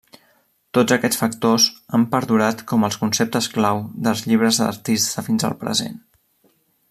Tots 0.77 0.93
aquests 0.95 1.19
factors 1.23 1.67
han 1.97 2.07
perdurat 2.15 2.63
com 2.71 2.87
els 2.89 2.97
conceptes 3.03 3.51
clau 3.59 3.83
dels 4.09 4.25
llibres 4.31 4.61
d'artista 4.63 5.27
fins 5.29 5.49
al 5.51 5.57
present. 5.65 6.01